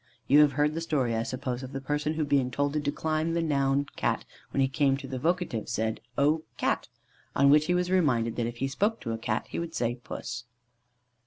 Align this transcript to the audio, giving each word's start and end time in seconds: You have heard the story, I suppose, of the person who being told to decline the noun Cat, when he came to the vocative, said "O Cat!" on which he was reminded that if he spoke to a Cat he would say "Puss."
You 0.27 0.39
have 0.39 0.53
heard 0.53 0.73
the 0.73 0.81
story, 0.81 1.15
I 1.15 1.21
suppose, 1.21 1.61
of 1.61 1.73
the 1.73 1.79
person 1.79 2.15
who 2.15 2.25
being 2.25 2.49
told 2.49 2.73
to 2.73 2.79
decline 2.79 3.33
the 3.33 3.41
noun 3.43 3.85
Cat, 3.95 4.25
when 4.49 4.59
he 4.59 4.67
came 4.67 4.97
to 4.97 5.07
the 5.07 5.19
vocative, 5.19 5.69
said 5.69 6.01
"O 6.17 6.41
Cat!" 6.57 6.87
on 7.35 7.51
which 7.51 7.67
he 7.67 7.75
was 7.75 7.91
reminded 7.91 8.35
that 8.37 8.47
if 8.47 8.57
he 8.57 8.67
spoke 8.67 8.99
to 9.01 9.11
a 9.11 9.19
Cat 9.19 9.45
he 9.49 9.59
would 9.59 9.75
say 9.75 9.93
"Puss." 9.97 10.45